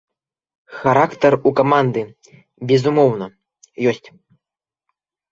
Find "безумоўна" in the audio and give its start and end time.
2.71-3.27